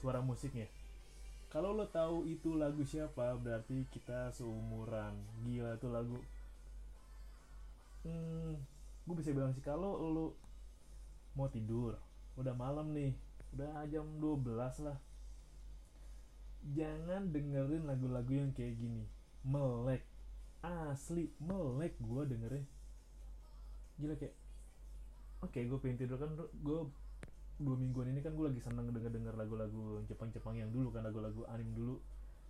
suara 0.00 0.20
musiknya. 0.20 0.68
Kalau 1.48 1.72
lo 1.72 1.88
tahu 1.88 2.26
itu 2.28 2.58
lagu 2.58 2.82
siapa 2.84 3.32
berarti 3.38 3.86
kita 3.88 4.34
seumuran. 4.34 5.14
Gila 5.46 5.78
tuh 5.80 5.90
lagu. 5.94 6.18
Hmm, 8.04 8.60
gue 9.06 9.14
bisa 9.18 9.32
bilang 9.32 9.54
sih 9.54 9.64
kalau 9.64 9.98
lo 9.98 10.26
mau 11.36 11.50
tidur 11.52 11.98
udah 12.36 12.54
malam 12.56 12.92
nih 12.96 13.12
udah 13.56 13.84
jam 13.88 14.04
12 14.20 14.84
lah 14.84 14.96
jangan 16.76 17.30
dengerin 17.30 17.86
lagu-lagu 17.86 18.32
yang 18.32 18.50
kayak 18.50 18.74
gini. 18.78 19.06
Melek 19.46 20.02
asli 20.66 21.30
melek 21.38 21.94
gue 22.02 22.22
dengerin. 22.26 22.64
Gila 24.02 24.14
kayak 24.18 24.34
oke 25.46 25.52
okay, 25.54 25.62
gue 25.70 25.78
pengen 25.78 25.98
tidur 26.02 26.18
kan 26.18 26.34
gue 26.34 26.80
dua 27.56 27.76
mingguan 27.80 28.12
ini 28.12 28.20
kan 28.20 28.36
gue 28.36 28.52
lagi 28.52 28.60
seneng 28.60 28.92
denger 28.92 29.08
denger 29.16 29.32
lagu-lagu 29.32 30.04
Jepang-Jepang 30.04 30.60
yang 30.60 30.68
dulu 30.68 30.92
kan 30.92 31.04
lagu-lagu 31.04 31.48
anim 31.48 31.72
dulu. 31.72 31.96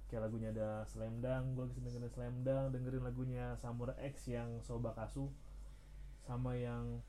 Kayak 0.06 0.30
lagunya 0.30 0.54
ada 0.54 0.86
Slam 0.86 1.18
Dunk 1.18 1.58
gue 1.58 1.64
lagi 1.66 1.80
dengerin 1.82 2.10
Slam 2.10 2.34
Dunk 2.46 2.66
dengerin 2.74 3.02
lagunya 3.02 3.58
Samurai 3.58 3.98
X 4.14 4.30
yang 4.30 4.62
Sobakasu 4.62 5.30
sama 6.26 6.58
yang 6.58 7.02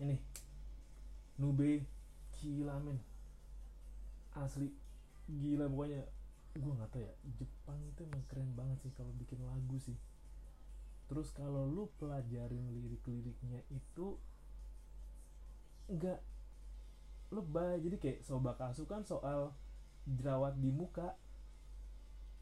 ini 0.00 0.20
Nube. 1.40 1.84
Gila 2.36 2.76
men. 2.84 3.00
Asli 4.36 4.68
gila 5.28 5.72
pokoknya. 5.72 6.04
Gue 6.56 6.72
nggak 6.72 6.88
tahu 6.92 7.04
ya 7.04 7.12
Jepang 7.36 7.80
itu 7.84 8.00
emang 8.04 8.24
keren 8.28 8.50
banget 8.56 8.78
sih 8.84 8.92
kalau 8.96 9.12
bikin 9.16 9.40
lagu 9.44 9.76
sih. 9.80 9.96
Terus 11.08 11.32
kalau 11.32 11.64
lu 11.64 11.88
pelajarin 11.96 12.72
lirik-liriknya 12.76 13.60
itu 13.72 14.16
nggak 15.86 16.18
lebay. 17.30 17.82
Jadi 17.82 17.96
kayak 17.98 18.18
sobakasu 18.22 18.86
kan 18.86 19.02
soal 19.02 19.54
jerawat 20.06 20.58
di 20.58 20.70
muka. 20.70 21.14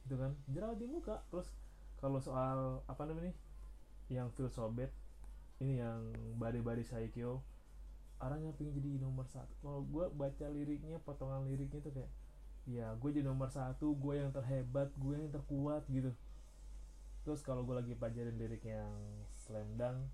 Gitu 0.04 0.16
kan? 0.16 0.36
Jerawat 0.48 0.77
di 0.80 0.86
muka. 0.88 1.24
Terus 1.32 1.48
kalau 2.00 2.20
soal 2.20 2.84
apa 2.84 3.08
namanya 3.08 3.32
yang 4.12 4.28
feel 4.36 4.52
sobet 4.52 4.92
ini 5.62 5.80
yang 5.80 6.12
bade-bade 6.36 6.84
saikyo 6.84 7.40
orangnya 8.20 8.52
pengen 8.56 8.77
jadi 8.78 9.00
nomor 9.00 9.27
satu. 9.28 9.52
Kalau 9.60 9.80
gue 9.84 10.05
baca 10.12 10.46
liriknya 10.48 11.00
potongan 11.02 11.44
liriknya 11.48 11.80
tuh 11.80 11.92
kayak 11.92 12.10
ya 12.64 12.96
gue 12.96 13.10
jadi 13.12 13.28
nomor 13.28 13.52
satu 13.52 13.92
gue 13.92 14.24
yang 14.24 14.32
terhebat 14.32 14.88
gue 14.96 15.14
yang 15.16 15.32
terkuat 15.32 15.84
gitu. 15.92 16.12
Terus 17.24 17.40
kalau 17.40 17.64
gue 17.64 17.77
lagi 17.77 17.92
pelajarin 17.96 18.36
lirik 18.36 18.64
yang 18.64 18.92
slam 19.36 19.68
dunk 19.77 20.08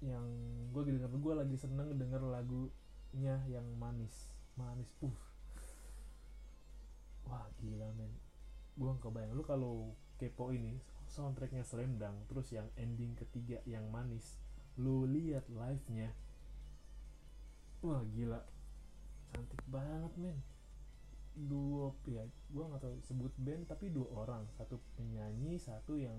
yang 0.00 0.24
gue 0.72 0.82
denger 0.86 1.12
gue 1.12 1.34
lagi 1.36 1.56
seneng 1.60 1.92
denger 1.92 2.24
lagu 2.24 2.72
nya 3.16 3.42
yang 3.50 3.66
manis. 3.78 4.30
Manis 4.54 4.90
uh. 5.02 5.18
Wah 7.26 7.46
gila 7.58 7.90
men. 7.98 8.12
Gue 8.78 8.90
nggak 8.90 9.02
kebayang. 9.02 9.32
Lu 9.34 9.42
kalau 9.42 9.74
kepo 10.20 10.54
ini 10.54 10.78
soundtracknya 11.10 11.66
Slam 11.66 11.98
terus 12.30 12.54
yang 12.54 12.70
ending 12.78 13.18
ketiga 13.18 13.58
yang 13.66 13.82
manis 13.90 14.38
lu 14.78 15.02
lihat 15.10 15.42
live 15.50 15.82
nya 15.90 16.14
wah 17.82 18.04
gila. 18.14 18.40
Cantik 19.34 19.62
banget 19.66 20.12
men. 20.14 20.38
Dua 21.34 21.94
ya 22.06 22.22
gue 22.26 22.64
nggak 22.64 22.82
tahu 22.82 22.94
sebut 23.02 23.32
band 23.40 23.66
tapi 23.66 23.90
dua 23.90 24.06
orang. 24.14 24.46
Satu 24.54 24.78
penyanyi 24.94 25.58
satu 25.58 25.98
yang 25.98 26.16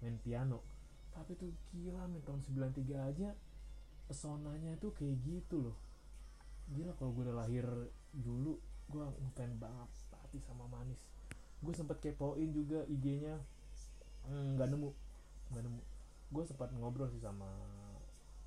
main 0.00 0.16
piano. 0.24 0.64
Tapi 1.12 1.36
tuh 1.36 1.52
gila 1.76 2.08
men. 2.08 2.24
Tahun 2.24 2.40
93 2.40 3.12
aja 3.12 3.28
pesonanya 4.04 4.76
tuh 4.76 4.92
kayak 4.92 5.16
gitu 5.24 5.72
loh 5.72 5.76
gila 6.72 6.96
kalau 6.96 7.12
gue 7.12 7.28
udah 7.28 7.36
lahir 7.44 7.66
dulu 8.14 8.56
gue 8.88 9.04
ngefan 9.20 9.52
banget 9.60 9.90
pasti 10.12 10.38
sama 10.44 10.68
manis. 10.68 11.00
Gue 11.64 11.72
sempet 11.72 12.00
kepoin 12.00 12.52
juga 12.52 12.84
IG-nya. 12.88 13.40
Hmm, 14.28 14.56
nggak 14.56 14.68
hmm, 14.68 14.74
nemu. 14.76 14.90
Nggak 15.52 15.62
nemu. 15.64 15.80
Gue 16.32 16.44
sempat 16.44 16.68
ngobrol 16.76 17.08
sih 17.08 17.20
sama 17.20 17.48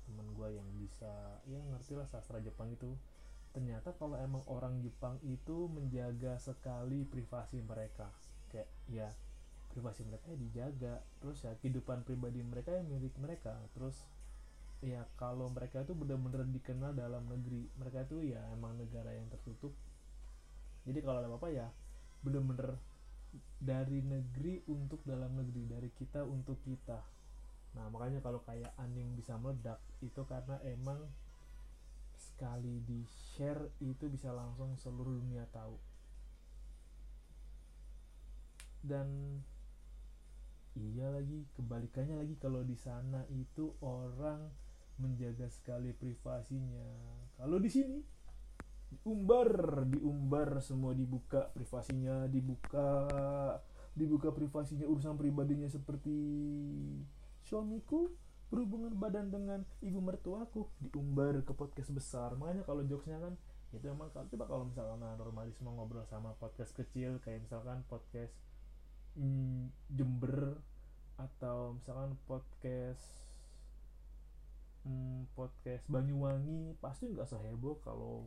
temen 0.08 0.24
gue 0.32 0.48
yang 0.56 0.64
bisa 0.80 1.36
ya 1.44 1.60
ngerti 1.68 1.98
lah 1.98 2.06
sastra 2.08 2.40
Jepang 2.40 2.70
itu. 2.72 2.94
Ternyata 3.52 3.96
kalau 3.96 4.14
emang 4.20 4.44
orang 4.46 4.78
Jepang 4.84 5.18
itu 5.26 5.66
menjaga 5.68 6.38
sekali 6.38 7.02
privasi 7.04 7.58
mereka. 7.64 8.08
Kayak 8.48 8.68
ya 8.88 9.08
privasi 9.74 10.06
mereka 10.06 10.30
ya 10.30 10.38
dijaga. 10.38 10.94
Terus 11.18 11.38
ya 11.42 11.52
kehidupan 11.58 12.06
pribadi 12.06 12.40
mereka 12.46 12.72
yang 12.76 12.86
milik 12.86 13.14
mereka. 13.18 13.58
Terus 13.74 14.06
ya 14.78 15.02
kalau 15.18 15.50
mereka 15.50 15.82
itu 15.82 15.90
benar-benar 15.90 16.46
dikenal 16.46 16.94
dalam 16.94 17.26
negeri 17.26 17.66
mereka 17.74 18.06
itu 18.06 18.30
ya 18.30 18.38
emang 18.54 18.78
negara 18.78 19.10
yang 19.10 19.26
tertutup. 19.26 19.74
Jadi 20.86 20.98
kalau 21.02 21.18
ada 21.20 21.30
apa 21.30 21.48
ya 21.50 21.66
benar-benar 22.22 22.78
dari 23.58 24.00
negeri 24.00 24.62
untuk 24.70 25.02
dalam 25.02 25.34
negeri 25.34 25.66
dari 25.66 25.90
kita 25.90 26.22
untuk 26.22 26.62
kita. 26.62 27.02
Nah 27.74 27.90
makanya 27.90 28.22
kalau 28.22 28.40
kayak 28.46 28.70
anim 28.78 29.12
bisa 29.18 29.34
meledak 29.36 29.82
itu 29.98 30.22
karena 30.24 30.62
emang 30.62 31.02
sekali 32.18 32.78
di 32.86 33.02
share 33.34 33.74
itu 33.82 34.06
bisa 34.06 34.30
langsung 34.30 34.78
seluruh 34.78 35.18
dunia 35.18 35.42
tahu. 35.50 35.74
Dan 38.78 39.42
iya 40.78 41.10
lagi 41.10 41.42
kebalikannya 41.58 42.14
lagi 42.14 42.38
kalau 42.38 42.62
di 42.62 42.78
sana 42.78 43.26
itu 43.34 43.74
orang 43.82 44.67
menjaga 44.98 45.46
sekali 45.50 45.94
privasinya. 45.94 46.86
Kalau 47.38 47.58
di 47.62 47.70
sini 47.70 47.98
diumbar, 48.88 49.84
diumbar 49.86 50.58
semua 50.60 50.92
dibuka 50.92 51.50
privasinya, 51.54 52.26
dibuka 52.26 53.06
dibuka 53.98 54.30
privasinya 54.30 54.86
urusan 54.86 55.18
pribadinya 55.18 55.66
seperti 55.66 56.14
suamiku 57.42 58.06
berhubungan 58.48 58.94
badan 58.94 59.28
dengan 59.28 59.60
ibu 59.84 59.98
mertuaku 60.00 60.70
diumbar 60.80 61.42
ke 61.44 61.52
podcast 61.52 61.90
besar 61.92 62.32
makanya 62.38 62.64
kalau 62.64 62.86
jokesnya 62.86 63.20
kan 63.20 63.34
itu 63.74 63.84
emang 63.84 64.08
kalau 64.14 64.24
coba 64.32 64.44
kalau 64.48 64.64
misalkan 64.64 65.04
normalisme 65.20 65.68
ngobrol 65.68 66.06
sama 66.08 66.32
podcast 66.40 66.72
kecil 66.72 67.20
kayak 67.20 67.44
misalkan 67.44 67.84
podcast 67.90 68.32
hmm, 69.20 69.68
Jember 69.92 70.56
atau 71.20 71.76
misalkan 71.76 72.16
podcast 72.24 73.27
hmm, 74.88 75.36
podcast 75.36 75.84
Banyuwangi 75.86 76.80
pasti 76.80 77.12
nggak 77.12 77.28
seheboh 77.28 77.76
kalau 77.84 78.24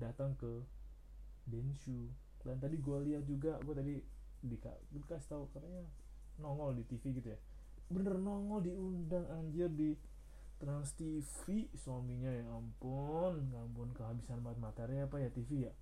datang 0.00 0.32
ke 0.40 0.64
Denshu. 1.44 2.08
Dan 2.40 2.56
tadi 2.56 2.80
gue 2.80 2.98
lihat 3.12 3.28
juga 3.28 3.60
gue 3.60 3.74
tadi 3.76 3.94
dikasih 4.94 5.28
tahu 5.28 5.44
katanya 5.52 5.84
nongol 6.40 6.72
di 6.72 6.84
TV 6.88 7.20
gitu 7.20 7.28
ya. 7.36 7.38
Bener 7.92 8.16
nongol 8.16 8.64
diundang 8.64 9.28
anjir 9.28 9.68
di 9.68 9.92
Trans 10.58 10.90
TV 10.98 11.70
suaminya 11.78 12.34
ya 12.34 12.42
ampun 12.50 13.46
nggak 13.46 13.62
ampun 13.62 13.88
kehabisan 13.94 14.42
banget 14.42 14.58
materi 14.58 14.96
apa 14.98 15.20
ya 15.20 15.28
TV 15.30 15.68
ya? 15.68 15.72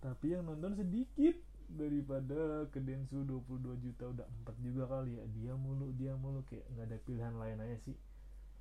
Tapi 0.00 0.36
yang 0.36 0.46
nonton 0.46 0.78
sedikit 0.78 1.36
daripada 1.66 2.70
ke 2.70 2.78
Densu 2.78 3.26
22 3.26 3.82
juta 3.82 4.04
udah 4.14 4.26
empat 4.40 4.56
juga 4.62 4.86
kali 4.86 5.18
ya. 5.18 5.24
Dia 5.34 5.52
mulu 5.58 5.90
dia 5.96 6.14
mulu 6.14 6.46
kayak 6.46 6.64
nggak 6.76 6.86
ada 6.86 6.98
pilihan 7.02 7.34
lain 7.34 7.58
aja 7.60 7.76
sih. 7.82 7.96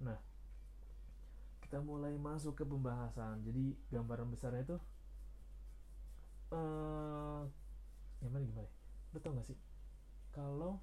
Nah 0.02 0.18
kita 1.66 1.82
mulai 1.82 2.14
masuk 2.14 2.54
ke 2.54 2.64
pembahasan. 2.64 3.42
Jadi 3.42 3.74
gambaran 3.90 4.30
besarnya 4.30 4.62
itu 4.62 4.78
uh, 6.54 7.42
gimana 8.22 8.46
gimana? 8.46 8.70
Lo 9.10 9.18
tau 9.18 9.34
gak 9.34 9.50
sih? 9.50 9.58
Kalau 10.30 10.78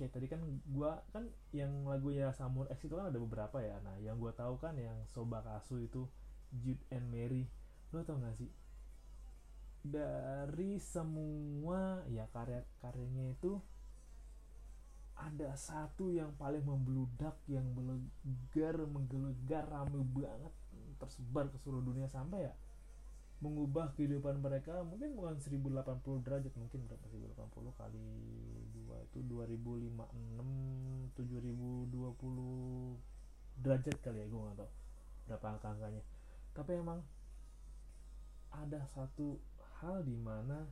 kayak 0.00 0.16
tadi 0.16 0.32
kan 0.32 0.40
gua 0.72 1.04
kan 1.12 1.28
yang 1.52 1.84
lagunya 1.84 2.32
Samur 2.32 2.64
X 2.72 2.88
itu 2.88 2.96
kan 2.96 3.12
ada 3.12 3.20
beberapa 3.20 3.60
ya. 3.60 3.76
Nah 3.84 4.00
yang 4.00 4.16
gua 4.16 4.32
tahu 4.32 4.56
kan 4.56 4.80
yang 4.80 4.96
Sobakasu 5.12 5.84
itu 5.84 6.08
Jude 6.56 6.80
and 6.88 7.04
Mary. 7.12 7.44
Lo 7.92 8.00
tau 8.00 8.16
gak 8.16 8.40
sih? 8.40 8.48
Dari 9.84 10.80
semua 10.80 12.00
ya 12.08 12.24
karya-karyanya 12.32 13.36
itu 13.36 13.60
ada 15.20 15.52
satu 15.52 16.08
yang 16.08 16.32
paling 16.40 16.64
membludak 16.64 17.36
yang 17.44 17.68
melegar 17.76 18.80
menggelegar 18.88 19.68
rame 19.68 20.00
banget 20.16 20.54
tersebar 20.96 21.52
ke 21.52 21.60
seluruh 21.60 21.84
dunia 21.84 22.08
sampai 22.08 22.48
ya 22.48 22.56
mengubah 23.40 23.96
kehidupan 23.96 24.36
mereka. 24.40 24.84
Mungkin 24.84 25.16
bukan 25.16 25.40
1080 25.40 26.24
derajat 26.24 26.52
mungkin 26.60 26.80
berapa? 26.84 27.08
sih 27.08 27.24
1080 27.24 27.80
kali 27.80 28.04
dua 28.76 29.00
itu 29.08 29.24
2056 29.24 31.16
7020 31.16 33.00
derajat 33.60 34.00
kali 34.00 34.24
ya 34.24 34.26
gue 34.28 34.40
gak 34.40 34.56
tau 34.60 34.70
berapa 35.28 35.46
angka-angkanya. 35.56 36.02
Tapi 36.52 36.72
emang 36.76 37.00
ada 38.52 38.84
satu 38.92 39.40
hal 39.80 40.04
di 40.04 40.16
mana 40.20 40.68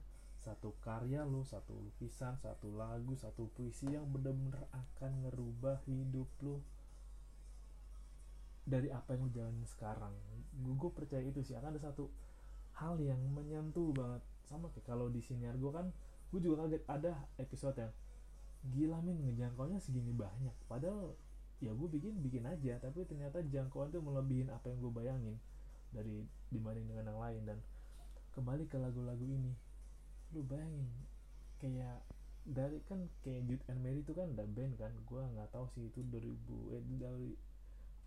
satu 0.48 0.72
karya 0.80 1.28
lo, 1.28 1.44
satu 1.44 1.76
lukisan, 1.76 2.40
satu 2.40 2.72
lagu, 2.72 3.12
satu 3.12 3.52
puisi 3.52 3.92
yang 3.92 4.08
bener-bener 4.08 4.64
akan 4.72 5.28
ngerubah 5.28 5.84
hidup 5.84 6.28
lo. 6.40 6.64
Dari 8.64 8.88
apa 8.88 9.12
yang 9.12 9.28
lu 9.28 9.30
jalanin 9.32 9.68
sekarang. 9.68 10.12
Gue 10.56 10.88
percaya 10.88 11.20
itu 11.20 11.44
sih 11.44 11.52
akan 11.52 11.76
ada 11.76 11.92
satu 11.92 12.08
hal 12.80 12.96
yang 13.00 13.20
menyentuh 13.32 13.92
banget. 13.92 14.24
Sama 14.48 14.72
kayak 14.72 14.88
kalau 14.88 15.12
di 15.12 15.20
siniar 15.20 15.56
gue 15.60 15.68
kan 15.68 15.92
gue 16.32 16.40
juga 16.40 16.64
kaget. 16.64 16.82
Ada 16.88 17.12
episode 17.40 17.76
yang 17.76 17.92
gila 18.72 18.98
min 19.04 19.20
ngejangkaunya 19.28 19.80
segini 19.80 20.12
banyak. 20.16 20.52
Padahal 20.64 21.12
ya 21.60 21.76
gue 21.76 21.88
bikin 21.92 22.24
bikin 22.24 22.44
aja. 22.48 22.80
Tapi 22.80 23.04
ternyata 23.04 23.44
jangkauan 23.44 23.92
tuh 23.92 24.00
melebihin 24.00 24.48
apa 24.48 24.68
yang 24.72 24.80
gue 24.80 24.92
bayangin 24.92 25.36
dari 25.92 26.24
dibanding 26.52 26.88
dengan 26.88 27.12
yang 27.12 27.20
lain. 27.20 27.42
Dan 27.48 27.58
kembali 28.36 28.68
ke 28.68 28.76
lagu-lagu 28.76 29.24
ini 29.24 29.67
lu 30.32 30.44
bayangin 30.44 30.88
kayak 31.58 32.04
dari 32.48 32.80
kan 32.88 33.08
kayak 33.20 33.44
Jude 33.44 33.64
and 33.68 33.80
Mary 33.84 34.00
itu 34.00 34.16
kan 34.16 34.32
ada 34.32 34.48
band 34.48 34.76
kan 34.80 34.92
gue 34.92 35.22
nggak 35.36 35.52
tahu 35.52 35.68
sih 35.76 35.88
itu 35.88 36.00
2000 36.06 36.74
eh 36.76 36.82
dari 36.96 37.30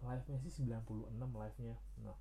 live 0.01 0.25
nya 0.29 0.37
sih 0.41 0.65
96 0.65 1.13
live 1.13 1.57
nya 1.61 1.75
nah 2.01 2.17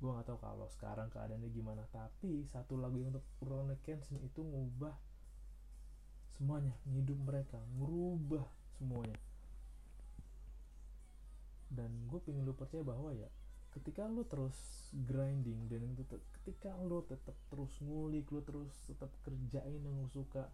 gue 0.00 0.08
nggak 0.08 0.26
tahu 0.32 0.38
kalau 0.40 0.66
sekarang 0.72 1.12
keadaannya 1.12 1.52
gimana 1.52 1.84
tapi 1.92 2.48
satu 2.48 2.80
lagu 2.80 2.96
yang 2.96 3.12
untuk 3.12 3.26
Ronald 3.44 3.80
Kenson 3.84 4.16
itu 4.24 4.40
ngubah 4.40 4.96
semuanya 6.40 6.72
hidup 6.88 7.20
mereka 7.20 7.60
ngerubah 7.76 8.48
semuanya. 8.80 9.20
Dan 11.68 11.92
gue 12.08 12.16
pengen 12.24 12.48
lu 12.48 12.56
percaya 12.56 12.80
bahwa 12.80 13.12
ya 13.12 13.28
ketika 13.70 14.06
lu 14.10 14.26
terus 14.26 14.56
grinding 15.06 15.70
dan 15.70 15.94
ketika 16.42 16.74
lu 16.82 17.06
tetap 17.06 17.36
terus 17.46 17.70
ngulik 17.78 18.26
lu 18.34 18.42
terus 18.42 18.70
tetap 18.90 19.10
kerjain 19.22 19.78
yang 19.78 19.94
lu 19.94 20.10
suka 20.10 20.50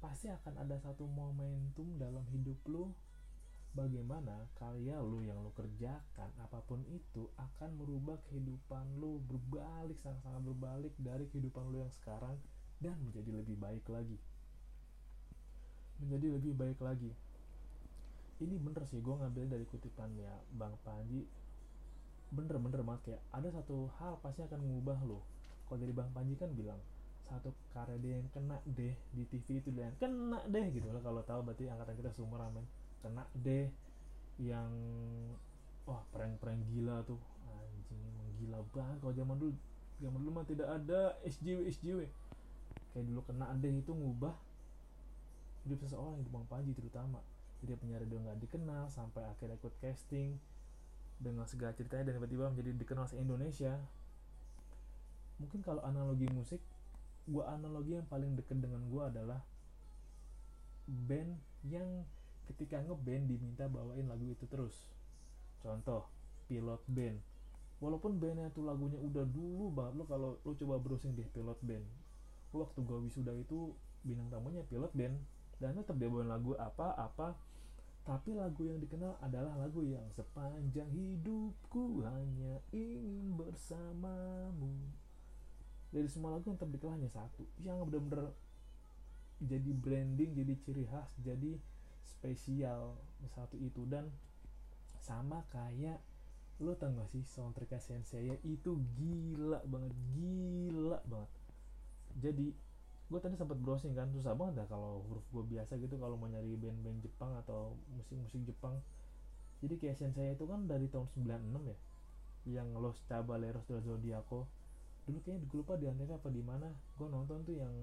pasti 0.00 0.32
akan 0.32 0.60
ada 0.60 0.80
satu 0.80 1.04
momentum 1.04 2.00
dalam 2.00 2.24
hidup 2.32 2.56
lu 2.68 2.92
bagaimana 3.76 4.48
karya 4.56 4.96
lu 5.04 5.20
yang 5.20 5.36
lu 5.44 5.52
kerjakan 5.52 6.32
apa 6.40 6.64
pun 6.64 6.80
itu 6.88 7.28
akan 7.36 7.76
merubah 7.76 8.16
kehidupan 8.32 8.96
lu 8.96 9.20
berbalik 9.28 10.00
sangat-sangat 10.00 10.42
berbalik 10.48 10.94
dari 10.96 11.28
kehidupan 11.28 11.68
lu 11.68 11.84
yang 11.84 11.92
sekarang 11.92 12.40
dan 12.80 12.96
menjadi 13.04 13.36
lebih 13.36 13.56
baik 13.60 13.84
lagi. 13.88 14.16
Menjadi 16.00 16.40
lebih 16.40 16.52
baik 16.56 16.80
lagi. 16.80 17.12
Ini 18.36 18.56
bener 18.60 18.84
sih 18.84 19.00
gue 19.00 19.14
ngambil 19.16 19.48
dari 19.48 19.64
kutipannya 19.64 20.28
Bang 20.60 20.76
Panji 20.84 21.24
bener-bener 22.34 22.82
banget 22.82 23.02
kayak 23.12 23.22
ada 23.30 23.48
satu 23.54 23.90
hal 24.02 24.18
pasti 24.20 24.42
akan 24.42 24.58
mengubah 24.58 24.98
lo 25.06 25.22
kalau 25.70 25.78
dari 25.78 25.94
Bang 25.94 26.10
Panji 26.10 26.34
kan 26.34 26.50
bilang 26.54 26.78
satu 27.26 27.50
karya 27.74 27.98
dia 27.98 28.12
yang 28.22 28.28
kena 28.30 28.58
deh 28.66 28.94
di 29.14 29.22
TV 29.26 29.58
itu 29.58 29.70
dia 29.74 29.90
yang 29.90 29.98
kena 29.98 30.38
deh 30.46 30.66
gitu 30.70 30.86
lah 30.90 31.02
kalau 31.02 31.22
tahu 31.26 31.42
berarti 31.42 31.66
angkatan 31.66 31.94
kita 31.98 32.10
semua 32.14 32.46
ramen 32.46 32.62
kena 33.02 33.26
deh 33.34 33.66
yang 34.36 34.70
wah 35.88 36.02
prank-prank 36.12 36.60
gila 36.74 37.00
tuh. 37.06 37.20
Anjing 37.46 38.00
emang 38.02 38.28
gila 38.42 38.58
banget. 38.74 38.98
Kalau 39.00 39.14
zaman 39.14 39.36
dulu 39.38 39.52
zaman 40.02 40.18
dulu 40.20 40.30
mah 40.34 40.46
tidak 40.46 40.68
ada. 40.68 41.16
SJW 41.24 41.70
SJW 41.72 42.00
kayak 42.92 43.04
dulu 43.06 43.20
kena 43.24 43.52
deh 43.60 43.72
itu 43.72 43.92
ngubah 43.92 44.34
hidup 45.64 45.78
seseorang 45.84 46.20
hidup 46.20 46.32
Bang 46.34 46.46
Panji 46.50 46.72
terutama. 46.76 47.22
Jadi 47.64 47.72
penyiar 47.80 48.04
radio 48.04 48.20
nggak 48.20 48.38
dikenal 48.44 48.92
sampai 48.92 49.24
akhirnya 49.24 49.56
ikut 49.56 49.72
casting 49.80 50.36
dengan 51.16 51.48
segala 51.48 51.72
ceritanya 51.72 52.12
dan 52.12 52.20
tiba-tiba 52.20 52.52
menjadi 52.52 52.70
dikenal 52.76 53.06
se 53.08 53.16
Indonesia. 53.16 53.76
Mungkin 55.40 55.60
kalau 55.60 55.84
analogi 55.84 56.28
musik 56.32 56.60
gua 57.26 57.52
analogi 57.52 57.98
yang 57.98 58.06
paling 58.06 58.38
deket 58.38 58.60
dengan 58.62 58.80
gua 58.88 59.10
adalah 59.10 59.40
band 60.86 61.34
yang 61.66 62.06
ketika 62.46 62.78
ngeband 62.78 63.26
diminta 63.26 63.66
bawain 63.66 64.06
lagu 64.06 64.30
itu 64.30 64.46
terus. 64.46 64.86
Contoh 65.60 66.06
pilot 66.46 66.78
band. 66.86 67.18
Walaupun 67.82 68.16
bandnya 68.16 68.48
itu 68.48 68.64
lagunya 68.64 68.96
udah 69.02 69.26
dulu 69.28 69.68
banget 69.74 69.94
lo 70.00 70.04
kalau 70.08 70.30
lo 70.40 70.52
coba 70.54 70.80
browsing 70.80 71.12
deh 71.18 71.26
pilot 71.34 71.58
band. 71.66 71.84
Waktu 72.54 72.78
gue 72.80 72.98
wisuda 73.10 73.34
itu 73.36 73.74
bintang 74.06 74.30
tamunya 74.30 74.62
pilot 74.64 74.94
band. 74.94 75.18
Dan 75.58 75.76
tetap 75.76 75.98
dia 75.98 76.08
bawain 76.08 76.30
lagu 76.30 76.54
apa 76.56 76.94
apa 76.96 77.34
tapi 78.06 78.38
lagu 78.38 78.62
yang 78.62 78.78
dikenal 78.78 79.18
adalah 79.18 79.58
lagu 79.58 79.82
yang 79.82 80.06
sepanjang 80.14 80.86
hidupku 80.94 82.06
hanya 82.06 82.62
ingin 82.70 83.34
bersamamu. 83.34 84.78
Dari 85.90 86.06
semua 86.06 86.38
lagu 86.38 86.46
yang 86.46 86.54
tetap 86.54 86.70
dikenal 86.70 87.02
hanya 87.02 87.10
satu 87.10 87.42
yang 87.66 87.82
benar-benar 87.82 88.30
jadi 89.42 89.70
branding 89.74 90.38
jadi 90.38 90.54
ciri 90.62 90.86
khas 90.86 91.10
jadi 91.18 91.58
spesial 92.06 92.94
satu 93.34 93.58
itu. 93.58 93.82
Dan 93.90 94.06
sama 95.02 95.42
kayak 95.50 95.98
lo 96.62 96.78
tau 96.78 96.94
gak 96.94 97.10
sih 97.10 97.26
soundtracknya 97.26 97.82
Sensei 97.82 98.38
itu 98.46 98.78
gila 98.94 99.66
banget 99.66 99.92
gila 100.14 101.02
banget. 101.10 101.30
Jadi 102.22 102.54
gue 103.06 103.20
tadi 103.22 103.38
sempat 103.38 103.54
browsing 103.62 103.94
kan 103.94 104.10
susah 104.10 104.34
banget 104.34 104.62
dah 104.62 104.66
kalau 104.66 105.06
huruf 105.06 105.22
gue 105.30 105.44
biasa 105.54 105.78
gitu 105.78 105.94
kalau 105.94 106.18
mau 106.18 106.26
nyari 106.26 106.58
band-band 106.58 107.06
Jepang 107.06 107.38
atau 107.38 107.78
musik-musik 107.94 108.42
Jepang. 108.42 108.82
Jadi 109.62 109.78
kayak 109.78 109.96
Sensei 109.96 110.34
itu 110.34 110.44
kan 110.44 110.66
dari 110.66 110.90
tahun 110.90 111.06
96 111.14 111.70
ya 111.70 111.78
yang 112.46 112.68
Los 112.78 112.98
Caballeros 113.06 113.62
del 113.70 113.78
Zodiaco. 113.82 114.50
Dulu 115.06 115.22
kayaknya 115.22 115.46
gue 115.46 115.58
lupa 115.62 115.78
di 115.78 115.86
antv 115.86 116.10
apa 116.10 116.28
di 116.34 116.42
mana 116.42 116.66
gue 116.98 117.06
nonton 117.06 117.46
tuh 117.46 117.54
yang 117.54 117.74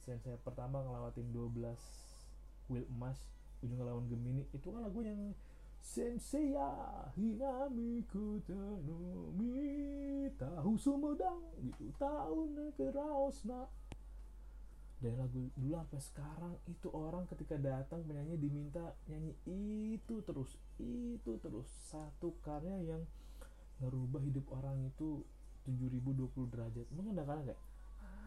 Sensei 0.00 0.40
pertama 0.40 0.80
ngelawatin 0.80 1.28
12 1.30 2.72
wheel 2.72 2.88
emas 2.96 3.20
ujung 3.60 3.84
lawan 3.84 4.08
Gemini. 4.08 4.48
Itu 4.56 4.72
kan 4.72 4.88
lagu 4.88 5.04
yang 5.04 5.36
Senseiya 5.82 6.72
Hinami 7.12 8.06
Kutanomi 8.08 9.60
Tahu 10.40 10.72
Sumedang 10.80 11.44
gitu. 11.60 11.92
Tahun 12.00 12.72
Keraosna 12.72 13.81
dan 15.02 15.18
lagu 15.18 15.50
dulu 15.58 15.74
sampai 15.74 15.98
sekarang 15.98 16.54
itu 16.70 16.86
orang 16.94 17.26
ketika 17.26 17.58
datang 17.58 18.06
penyanyi 18.06 18.38
diminta 18.38 18.94
nyanyi 19.10 19.34
itu 19.50 20.22
terus 20.22 20.54
itu 20.78 21.42
terus. 21.42 21.66
Satu 21.90 22.38
karya 22.46 22.78
yang 22.86 23.02
ngerubah 23.82 24.22
hidup 24.22 24.46
orang 24.54 24.78
itu 24.86 25.26
7020 25.66 26.54
derajat. 26.54 26.86
Mungkin 26.94 27.18
ada 27.18 27.26
karena 27.26 27.42
kayak 27.50 27.60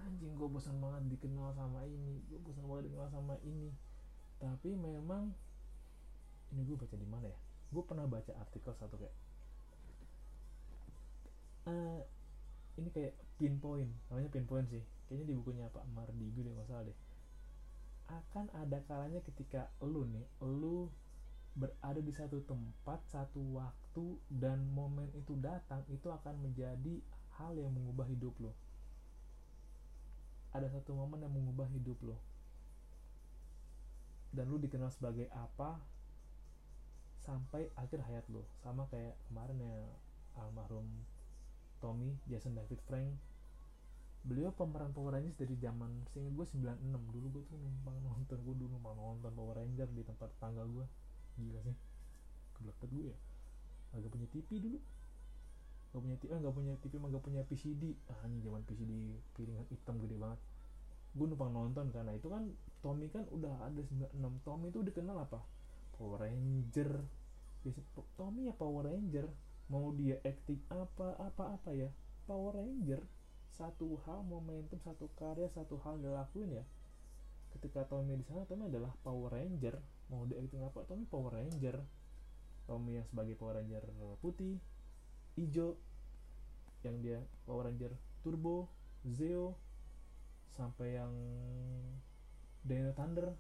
anjing 0.05 0.35
gue 0.35 0.47
bosan 0.51 0.77
banget 0.83 1.17
dikenal 1.17 1.55
sama 1.57 1.81
ini 1.88 2.21
gue 2.27 2.38
bosan 2.43 2.67
banget 2.67 2.91
dikenal 2.91 3.09
sama 3.09 3.35
ini. 3.47 3.71
Tapi 4.43 4.75
memang 4.75 5.31
ini 6.51 6.61
gue 6.67 6.75
baca 6.75 6.95
di 7.00 7.07
mana 7.07 7.31
ya? 7.31 7.39
Gue 7.71 7.83
pernah 7.88 8.03
baca 8.03 8.35
artikel 8.35 8.75
satu 8.75 9.00
kayak 9.00 9.15
uh, 11.71 12.00
ini 12.75 12.89
kayak 12.91 13.13
pinpoint 13.39 13.91
namanya 14.07 14.29
pinpoint 14.31 14.67
sih 14.69 14.83
kayaknya 15.07 15.31
di 15.31 15.35
bukunya 15.38 15.65
Pak 15.71 15.85
Mardigu 15.93 16.45
deh 16.45 16.55
masalah 16.55 16.85
deh. 16.85 16.97
Akan 18.09 18.50
ada 18.53 18.81
kalanya 18.85 19.21
ketika 19.25 19.69
lu 19.81 20.05
nih 20.09 20.25
lu 20.41 20.89
berada 21.55 22.03
di 22.03 22.12
satu 22.12 22.43
tempat 22.43 23.00
satu 23.07 23.39
waktu 23.55 24.19
dan 24.27 24.59
momen 24.75 25.07
itu 25.15 25.39
datang 25.39 25.88
itu 25.88 26.12
akan 26.12 26.35
menjadi 26.43 27.00
hal 27.39 27.55
yang 27.55 27.71
mengubah 27.71 28.03
hidup 28.12 28.35
lo 28.43 28.51
ada 30.51 30.67
satu 30.67 30.91
momen 30.91 31.24
yang 31.24 31.31
mengubah 31.31 31.67
hidup 31.71 31.95
lo 32.03 32.19
dan 34.35 34.51
lu 34.51 34.59
dikenal 34.59 34.91
sebagai 34.91 35.31
apa 35.31 35.79
sampai 37.24 37.71
akhir 37.79 38.03
hayat 38.03 38.27
lo 38.27 38.43
sama 38.59 38.83
kayak 38.91 39.15
kemarin 39.31 39.55
ya 39.63 39.75
almarhum 40.35 40.88
Tommy 41.79 42.19
Jason 42.27 42.51
David 42.51 42.83
Frank 42.83 43.15
beliau 44.25 44.50
pemeran 44.58 44.89
Power 44.89 45.13
Rangers 45.13 45.38
dari 45.38 45.53
zaman 45.62 46.10
seingat 46.10 46.34
gue 46.34 46.46
96 46.58 47.13
dulu 47.13 47.27
gue 47.29 47.44
tuh 47.46 47.58
numpang 47.62 47.94
nonton 48.01 48.38
gue 48.41 48.55
dulu 48.58 48.70
numpang 48.74 48.98
nonton 48.98 49.32
Power 49.38 49.62
Ranger 49.62 49.86
di 49.94 50.01
tempat 50.01 50.34
tangga 50.41 50.65
gue 50.65 50.86
gila 51.38 51.62
sih. 51.62 51.77
Ke 52.58 52.60
belakang 52.65 52.89
gue 52.89 53.13
ya. 53.13 53.17
Agak 53.94 54.10
punya 54.10 54.27
TV 54.34 54.50
dulu. 54.58 54.79
Gak 55.94 56.01
punya 56.01 56.17
TV, 56.17 56.29
eh, 56.34 56.39
gak 56.41 56.55
punya 56.58 56.74
TV 56.82 56.94
mah 56.98 57.10
gak 57.13 57.24
punya 57.24 57.41
PCD 57.46 57.84
ah 58.12 58.20
ini 58.27 58.44
zaman 58.44 58.62
PCD 58.65 58.91
piringan 59.38 59.65
hitam 59.70 59.96
gede 60.01 60.17
banget. 60.17 60.39
Gue 61.13 61.25
numpang 61.29 61.53
nonton 61.53 61.86
karena 61.94 62.12
itu 62.17 62.27
kan 62.27 62.50
Tommy 62.82 63.08
kan 63.13 63.29
udah 63.29 63.53
ada 63.62 63.82
96 63.86 64.41
Tommy 64.41 64.74
itu 64.74 64.82
dikenal 64.82 65.22
apa? 65.22 65.39
Power 65.96 66.25
Ranger. 66.25 66.98
Biasa, 67.62 67.79
Tommy 68.17 68.50
ya 68.50 68.53
Power 68.58 68.89
Ranger. 68.89 69.29
Mau 69.70 69.94
dia 69.94 70.17
acting 70.25 70.65
apa 70.74 71.13
apa 71.22 71.62
apa 71.62 71.70
ya? 71.77 71.94
Power 72.25 72.58
Ranger 72.58 73.05
satu 73.55 73.95
hal 74.03 74.19
momentum 74.27 74.75
satu 74.83 75.07
karya 75.15 75.47
satu 75.55 75.79
hal 75.83 76.00
dilakuin 76.00 76.59
ya. 76.59 76.65
Ketika 77.55 77.88
Tommy 77.88 78.19
di 78.19 78.25
sana 78.27 78.43
Tommy 78.43 78.67
adalah 78.67 78.91
Power 79.00 79.31
Ranger. 79.31 79.79
Mau 80.12 80.27
dia 80.27 80.38
acting 80.43 80.62
apa 80.62 80.83
Tommy 80.83 81.07
Power 81.07 81.39
Ranger. 81.39 81.79
Tommy 82.67 83.00
yang 83.00 83.07
sebagai 83.07 83.39
Power 83.39 83.62
Ranger 83.62 83.85
putih 84.19 84.57
hijau 85.38 85.77
yang 86.81 86.97
dia 87.01 87.19
Power 87.45 87.69
Ranger 87.69 87.93
Turbo 88.25 88.67
Zeo 89.05 89.55
sampai 90.57 90.97
yang 91.00 91.13
Dino 92.65 92.91
Thunder. 92.91 93.31